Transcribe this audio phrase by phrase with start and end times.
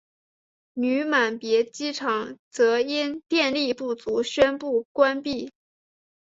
[0.73, 5.51] 女满别机场则因电力不足宣布关闭。